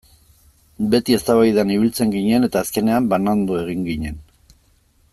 Beti 0.95 1.15
eztabaidan 1.17 1.73
ibiltzen 1.75 2.15
ginen 2.15 2.49
eta 2.49 2.65
azkenean 2.65 3.13
banandu 3.15 3.61
egin 3.63 3.89
ginen. 3.93 4.19